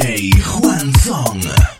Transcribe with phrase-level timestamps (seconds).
[0.00, 1.77] 这换送。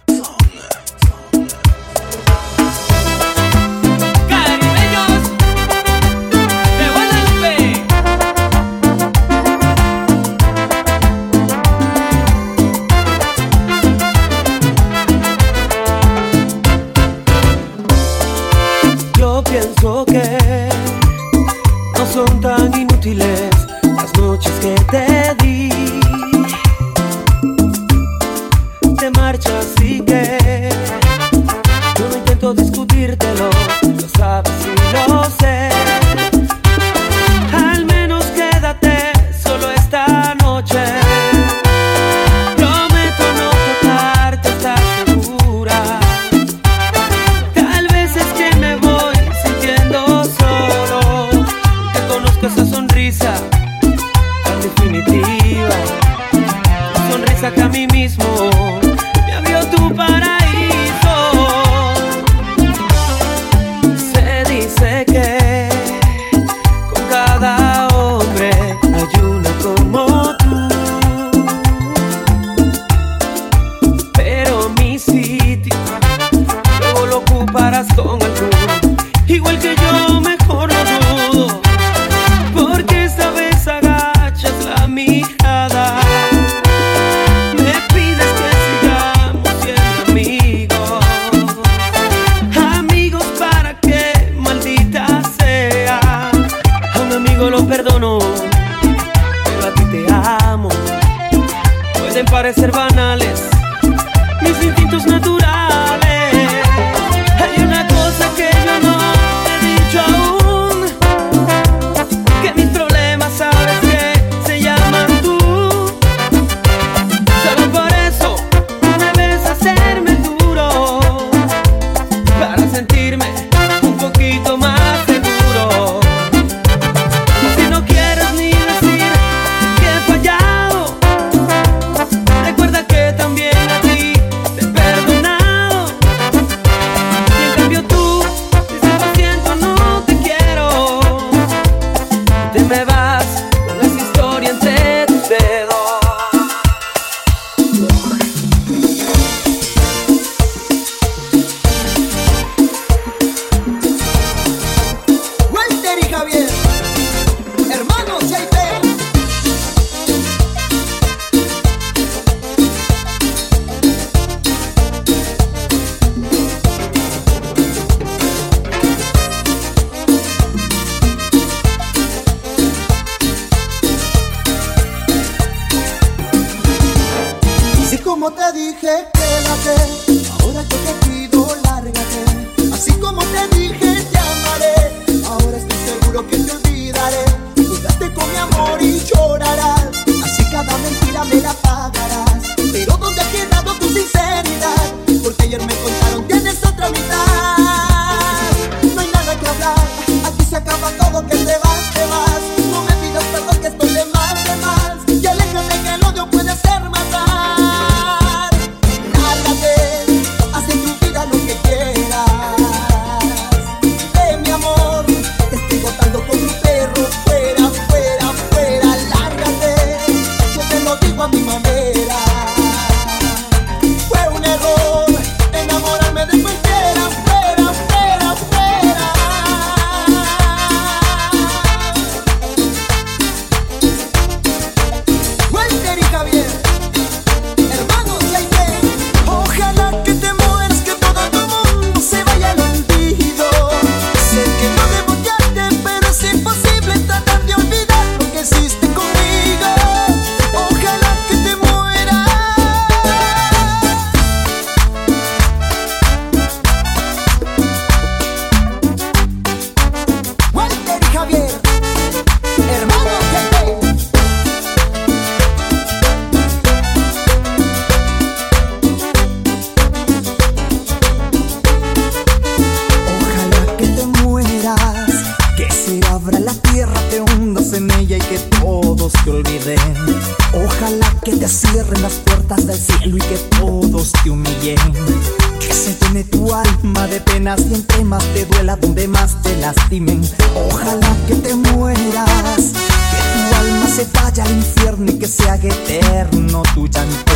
[288.69, 290.21] escuela donde más te lastimen.
[290.69, 292.73] Ojalá que te mueras,
[293.15, 297.33] que tu alma se vaya al infierno y que se haga eterno tu llanto.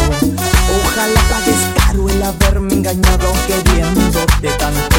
[0.84, 4.96] Ojalá pagues caro el haberme engañado queriéndote tanto.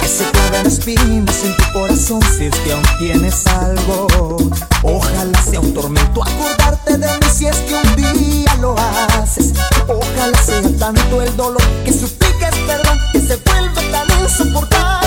[0.00, 4.36] Que se claven espinas en tu corazón si es que aún tienes algo.
[4.82, 9.52] Ojalá sea un tormento acordarte de mí si es que un día lo haces.
[9.88, 14.99] Ojalá sea tanto el dolor que supliques perdón que se vuelve tan insoportable.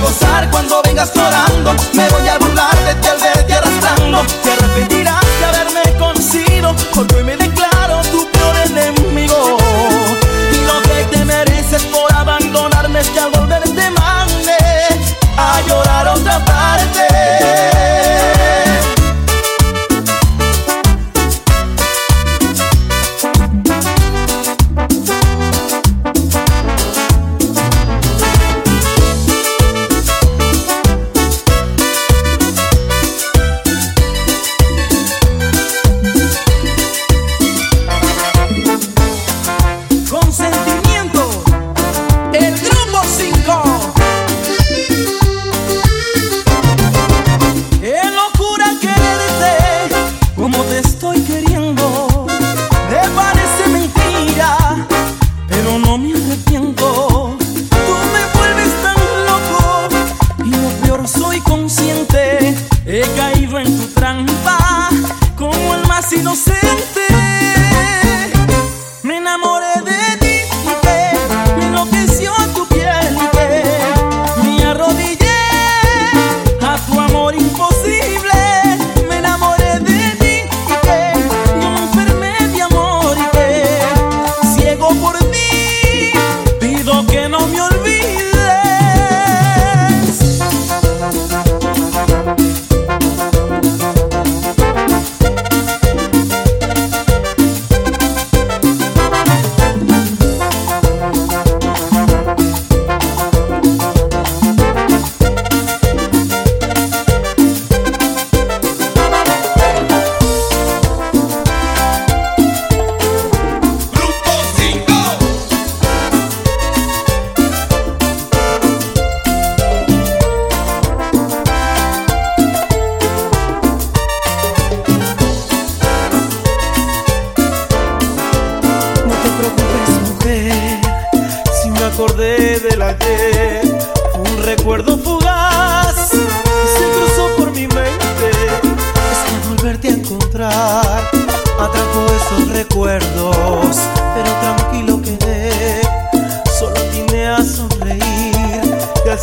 [0.00, 1.74] gozar cuando vengas llorando.
[1.94, 2.38] Me voy a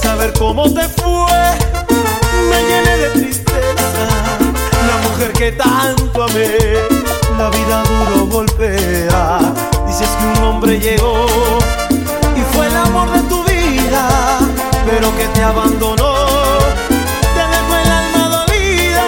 [0.02, 1.28] saber cómo te fue,
[2.50, 4.08] me llené de tristeza.
[4.88, 6.58] La mujer que tanto amé,
[7.38, 9.40] la vida duro golpea.
[9.88, 11.26] Dices que un hombre llegó
[12.36, 14.40] y fue el amor de tu vida,
[14.86, 16.14] pero que te abandonó.
[17.36, 19.08] Te dejó el alma dolida,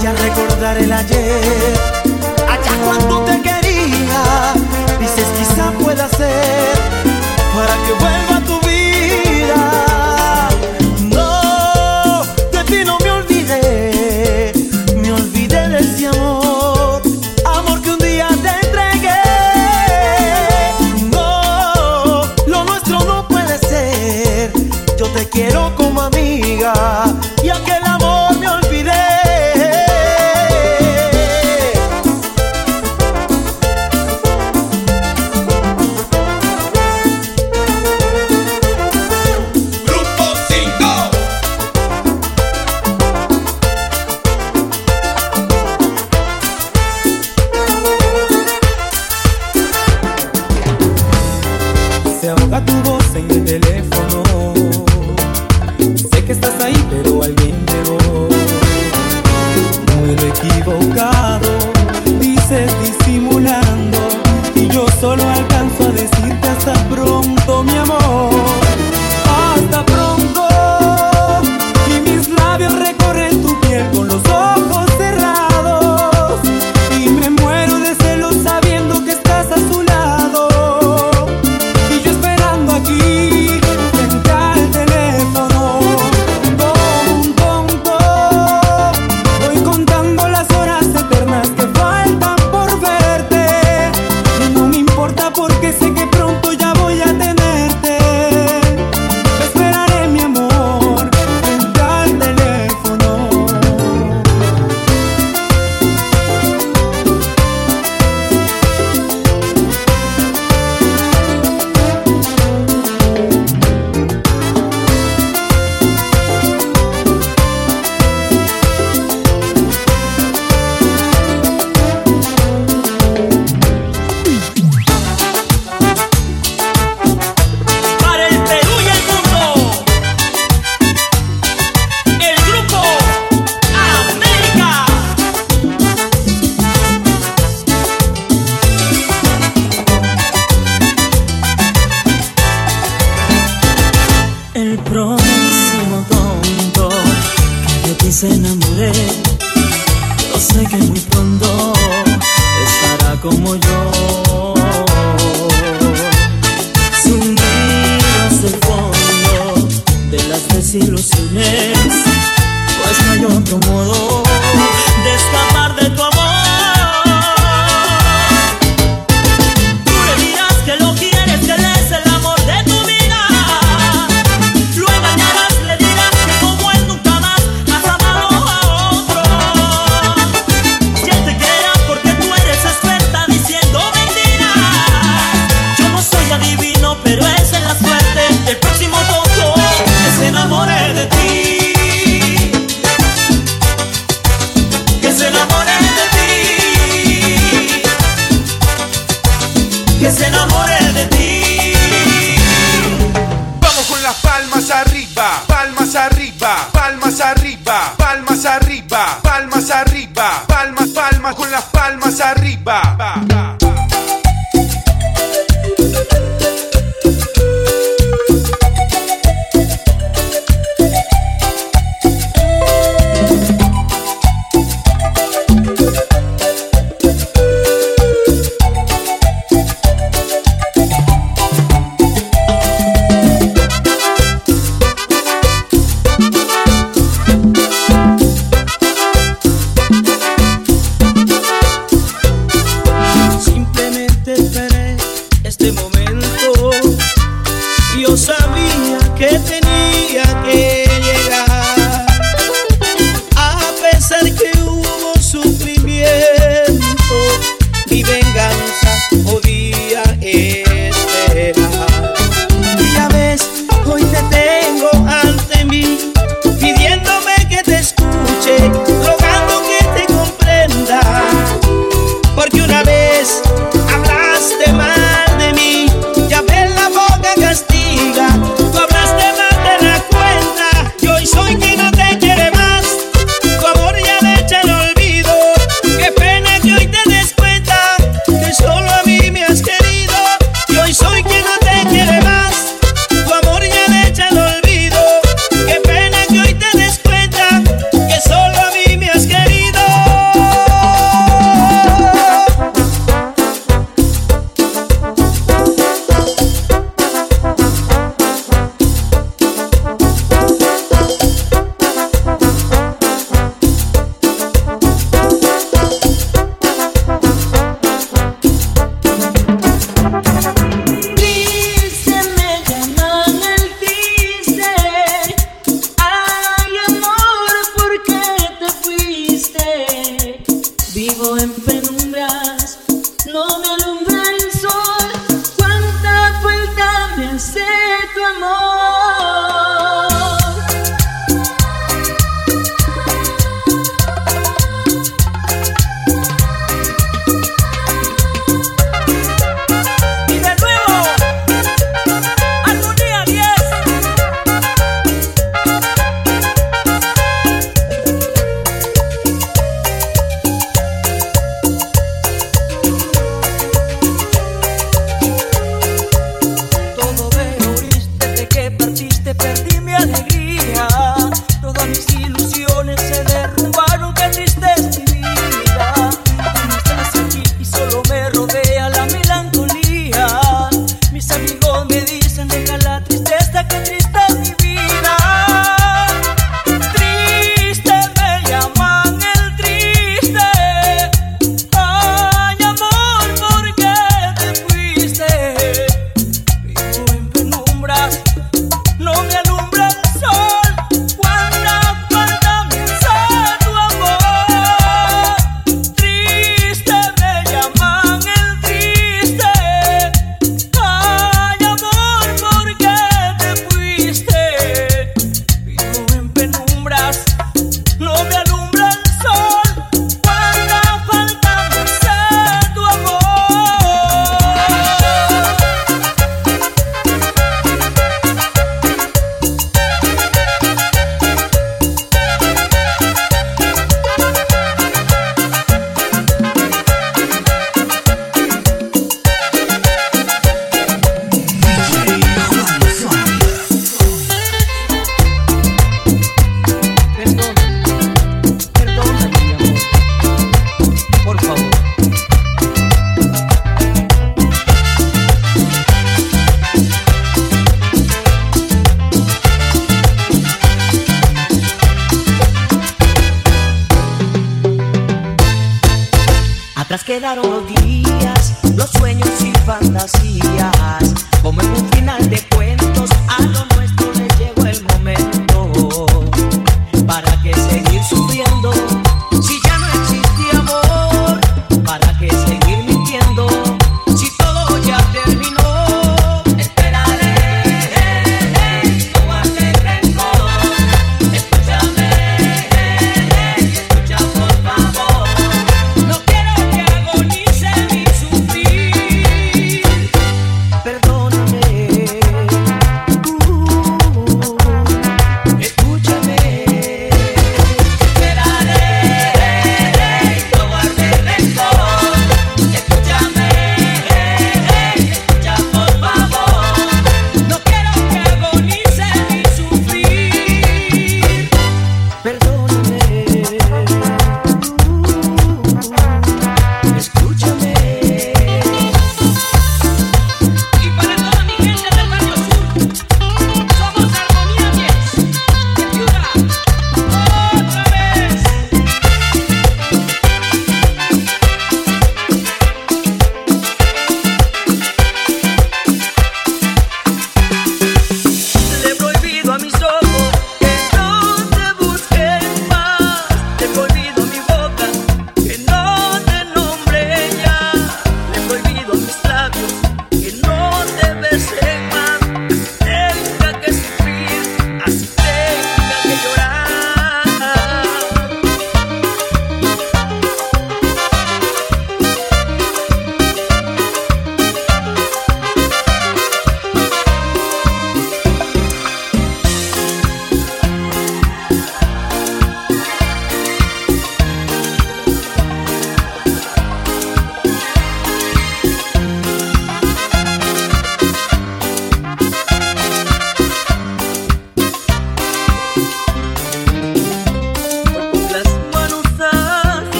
[0.00, 1.74] ya recordar el ayer,
[2.48, 4.54] allá cuando te quería.
[5.00, 6.76] Dices quizá pueda ser
[7.54, 8.61] para que vuelva tu vida.
[25.32, 27.01] Quiero como amiga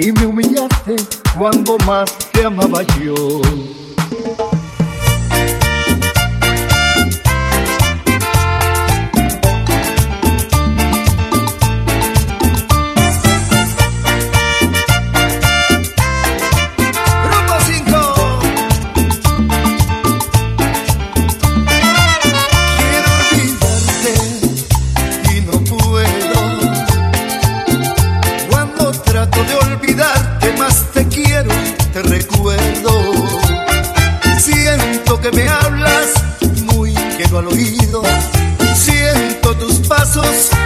[0.00, 0.96] y me humillaste
[1.36, 3.40] cuando más te amaba yo.
[40.10, 40.59] Pasos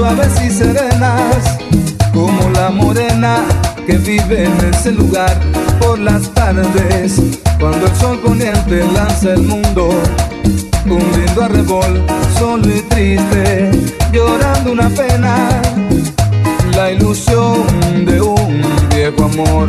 [0.00, 1.58] suaves y serenas,
[2.14, 3.44] como la morena
[3.86, 5.38] que vive en ese lugar
[5.78, 7.20] por las tardes,
[7.58, 9.90] cuando el sol poniente lanza el mundo.
[10.86, 12.02] Un lindo arrebol,
[12.38, 13.70] solo y triste,
[14.10, 15.60] llorando una pena
[16.74, 19.68] la ilusión de un viejo amor.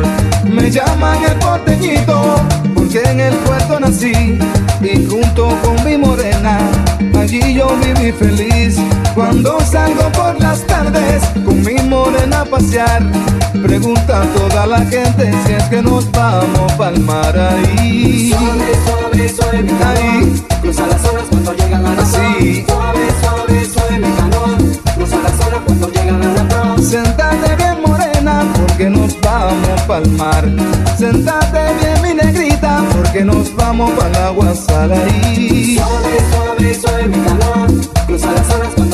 [0.50, 2.36] Me llaman el porteñito
[2.74, 4.38] porque en el puerto nací
[4.80, 6.81] y junto con mi morena
[7.22, 8.76] allí yo viví feliz.
[9.14, 13.02] Cuando salgo por las tardes con mi morena a pasear,
[13.62, 18.30] pregunta a toda la gente si es que nos vamos pa'l mar ahí.
[18.30, 20.42] Suave, suave, suave mi Ahí.
[20.60, 22.64] Cruza las olas cuando llegan a la proa Así.
[22.66, 24.56] Suave, suave, suave mi canoa
[24.94, 30.08] Cruza las olas cuando llegan a la proa Sentate bien morena porque nos vamos pa'l
[30.12, 30.44] mar.
[30.98, 32.11] Sentate bien mi
[32.92, 34.52] porque nos vamos pa'l agua
[34.92, 35.76] ahí.
[35.76, 37.66] Suave, suave, suave mi canoa
[38.06, 38.91] Cruza las olas cuando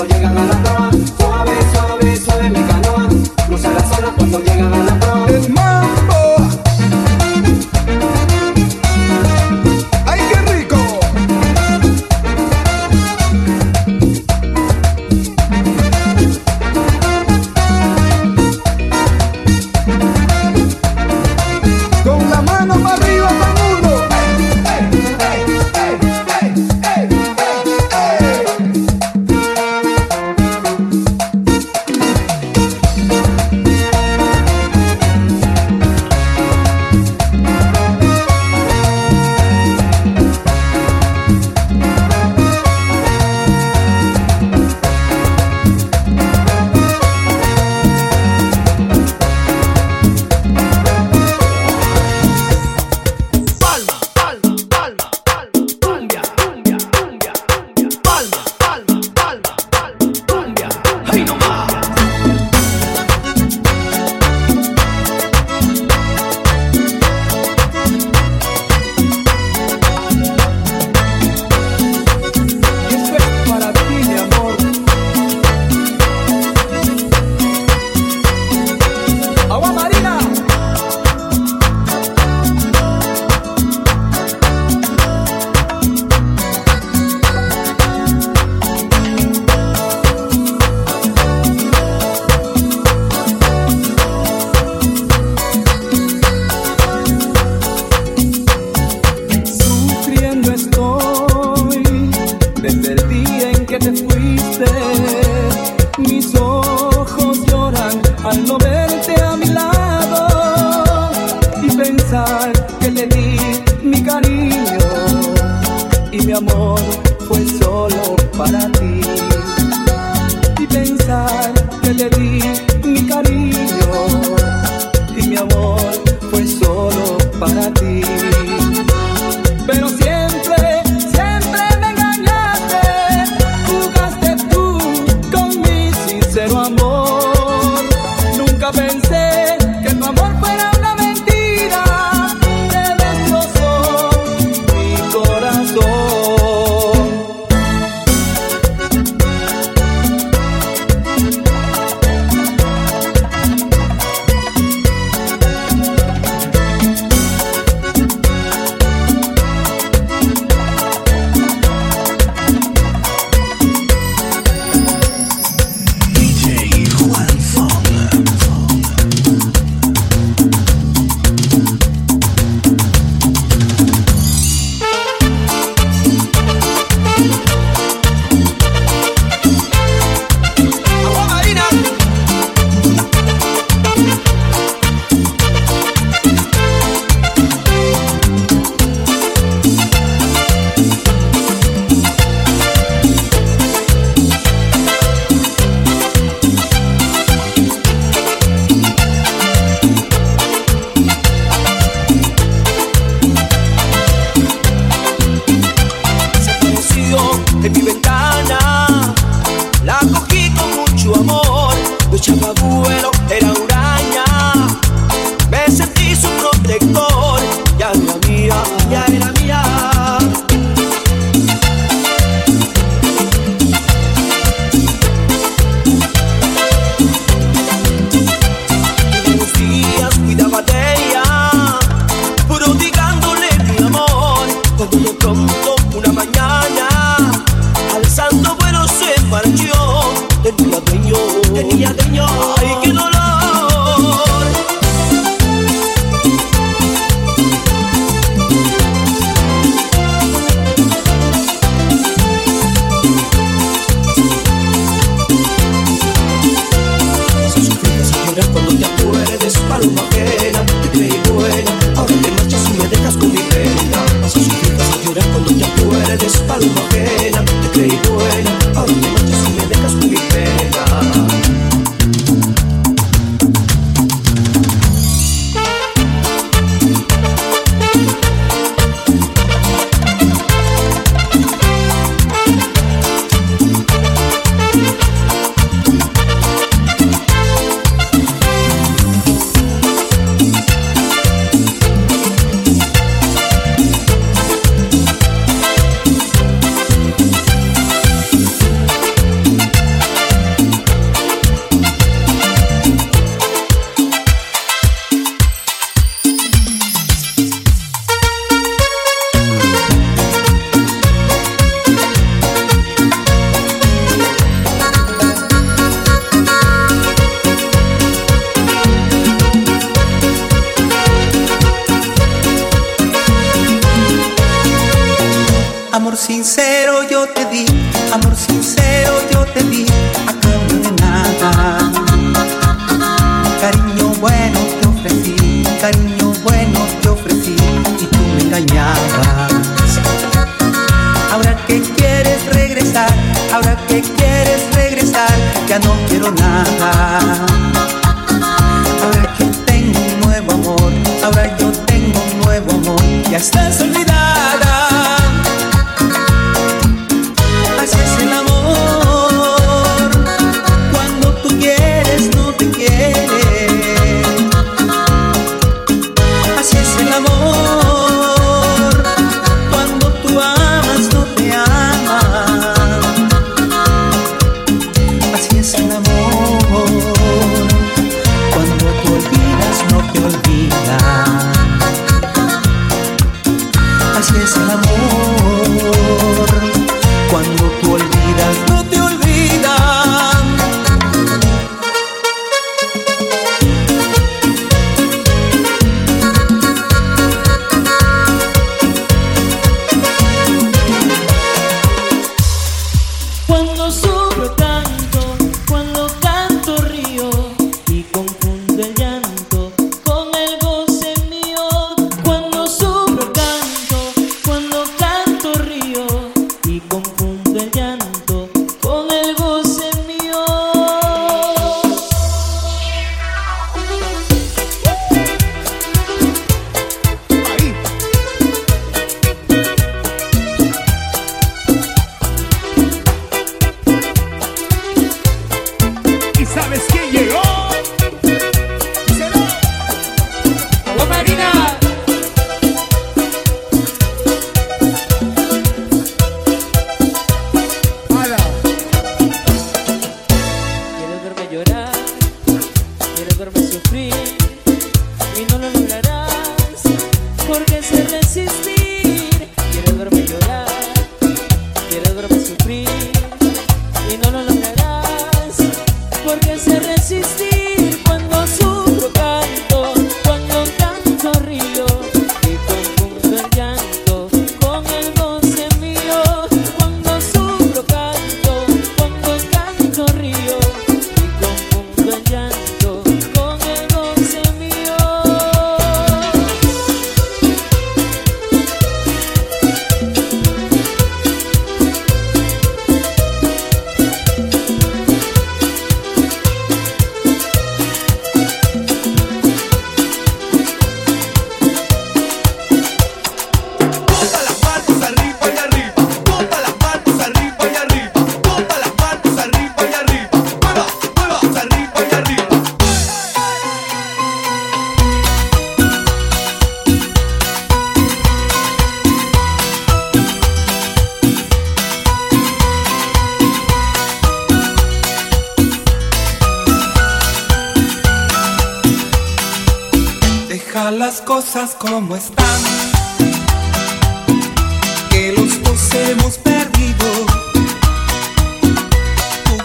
[387.31, 388.98] cuando tú olvidas no te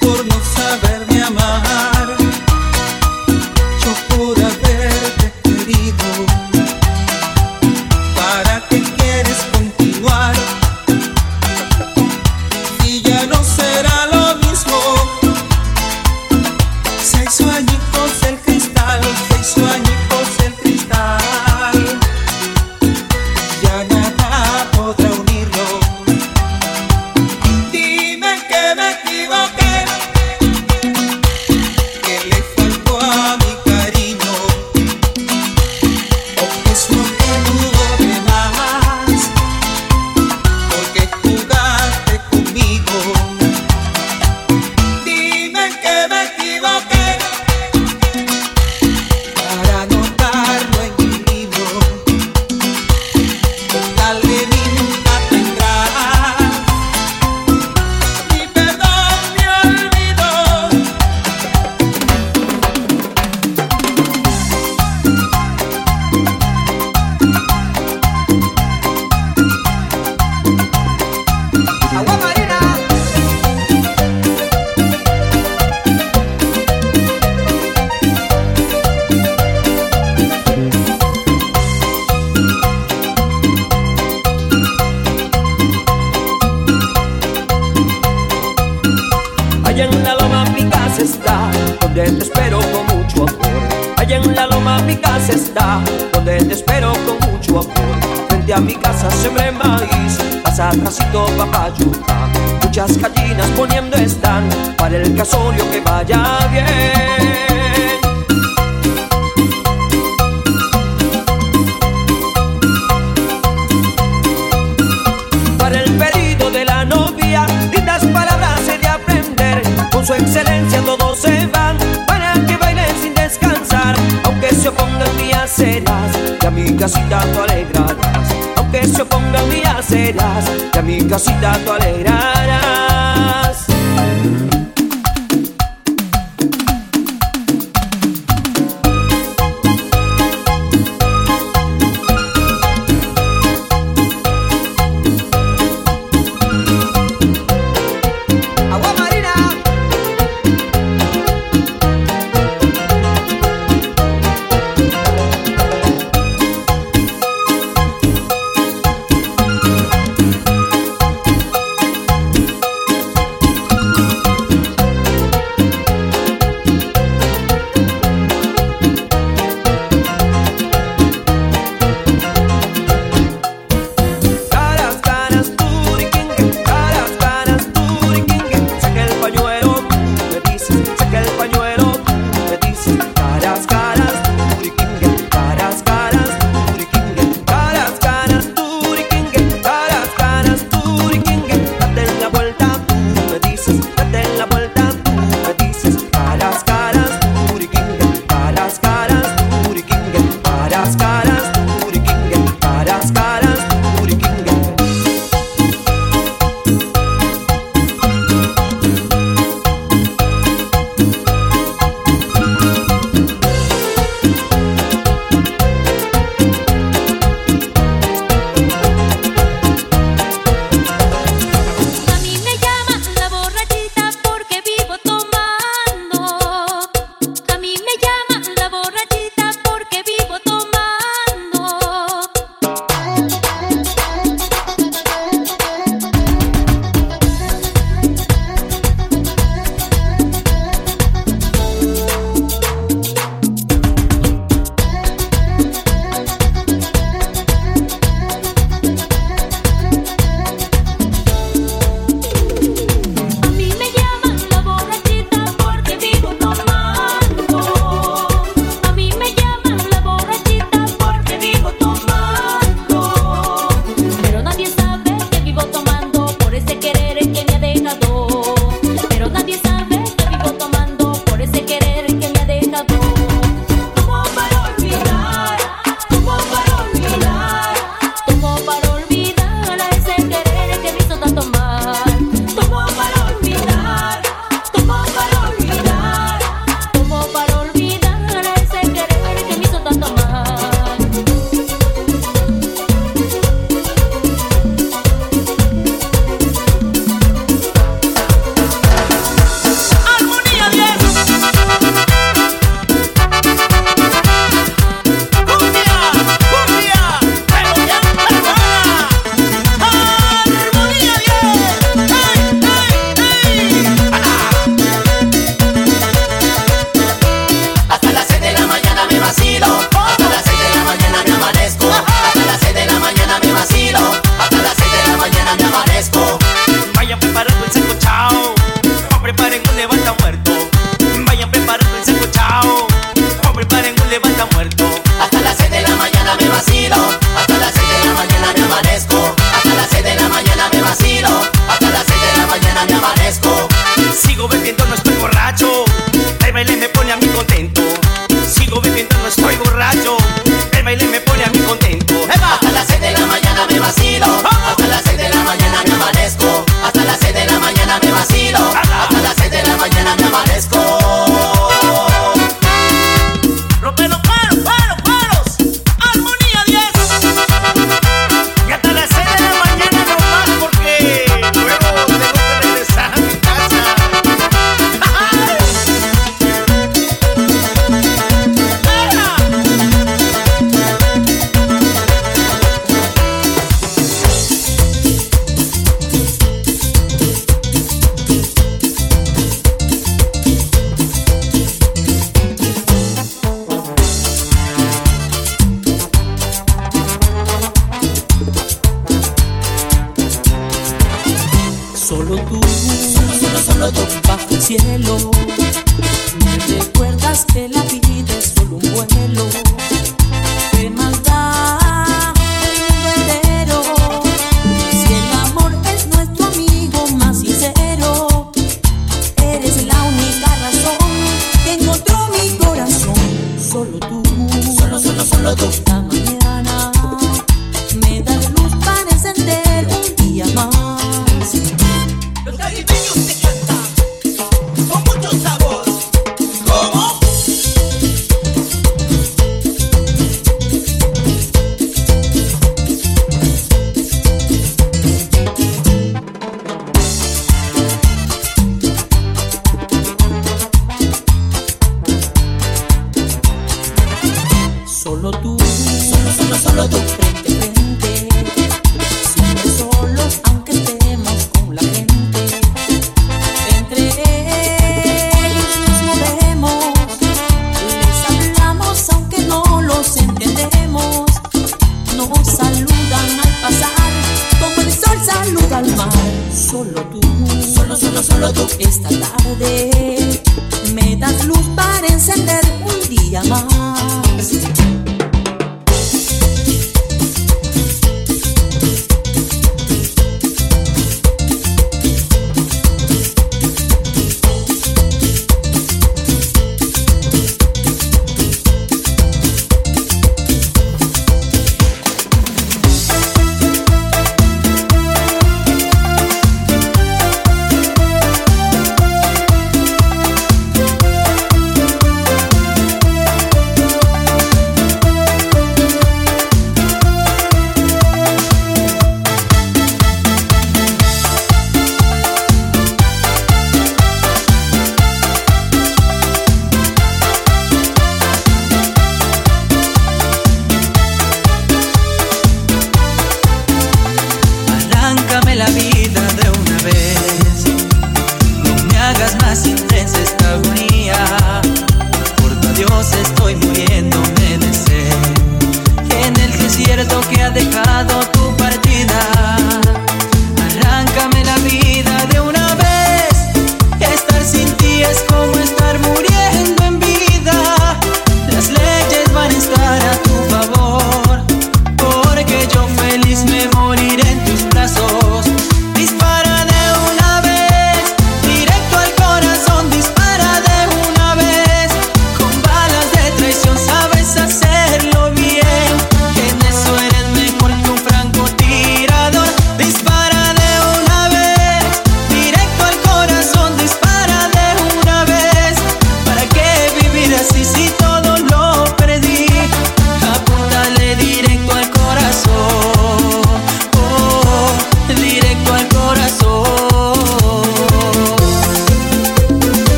[0.00, 2.16] por no saberme amar,
[3.82, 4.38] yo por